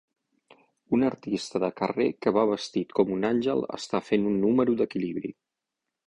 [0.97, 5.31] Un artista de carrer que va vestit com un àngel està fent un número d'equilibri.